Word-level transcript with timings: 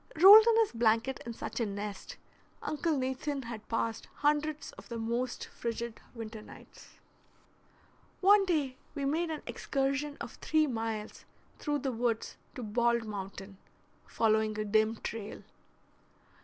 Rolled 0.19 0.47
in 0.47 0.57
his 0.61 0.71
blanket 0.71 1.21
in 1.27 1.33
such 1.35 1.59
a 1.59 1.65
nest, 1.67 2.17
Uncle 2.63 2.97
Nathan 2.97 3.43
had 3.43 3.69
passed 3.69 4.07
hundreds 4.15 4.71
of 4.71 4.89
the 4.89 4.97
most 4.97 5.45
frigid 5.45 6.01
winter 6.15 6.41
nights. 6.41 6.99
One 8.19 8.43
day 8.47 8.77
we 8.95 9.05
made 9.05 9.29
an 9.29 9.43
excursion 9.45 10.17
of 10.19 10.33
three 10.37 10.65
miles 10.65 11.25
through 11.59 11.81
the 11.85 11.91
woods 11.91 12.35
to 12.55 12.63
Bald 12.63 13.05
Mountain, 13.05 13.59
following 14.07 14.57
a 14.57 14.65
dim 14.65 14.95
trail. 14.95 15.43